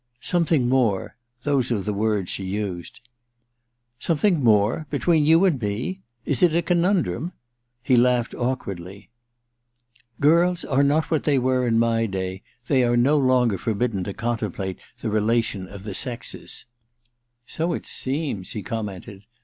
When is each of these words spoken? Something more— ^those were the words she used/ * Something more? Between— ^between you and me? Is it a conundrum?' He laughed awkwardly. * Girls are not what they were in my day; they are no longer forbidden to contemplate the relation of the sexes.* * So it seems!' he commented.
Something 0.19 0.67
more— 0.67 1.15
^those 1.45 1.71
were 1.71 1.81
the 1.81 1.93
words 1.93 2.31
she 2.31 2.43
used/ 2.43 3.01
* 3.51 3.99
Something 4.09 4.43
more? 4.43 4.87
Between— 4.89 5.21
^between 5.23 5.27
you 5.27 5.45
and 5.45 5.61
me? 5.61 6.01
Is 6.25 6.41
it 6.41 6.55
a 6.55 6.63
conundrum?' 6.63 7.33
He 7.83 7.95
laughed 7.95 8.33
awkwardly. 8.33 9.11
* 9.65 10.19
Girls 10.19 10.65
are 10.65 10.81
not 10.81 11.11
what 11.11 11.23
they 11.25 11.37
were 11.37 11.67
in 11.67 11.77
my 11.77 12.07
day; 12.07 12.41
they 12.67 12.83
are 12.83 12.97
no 12.97 13.15
longer 13.19 13.59
forbidden 13.59 14.03
to 14.05 14.13
contemplate 14.15 14.79
the 15.01 15.11
relation 15.11 15.67
of 15.67 15.83
the 15.83 15.93
sexes.* 15.93 16.65
* 17.05 17.45
So 17.55 17.73
it 17.73 17.85
seems!' 17.85 18.53
he 18.53 18.63
commented. 18.63 19.25